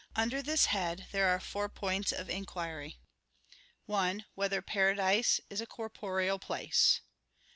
Under 0.15 0.41
this 0.41 0.65
head 0.65 1.05
there 1.11 1.27
are 1.29 1.39
four 1.39 1.69
points 1.69 2.11
of 2.11 2.27
inquiry: 2.27 2.97
(1) 3.85 4.25
Whether 4.33 4.63
paradise 4.63 5.39
is 5.51 5.61
a 5.61 5.67
corporeal 5.67 6.39
place? 6.39 7.01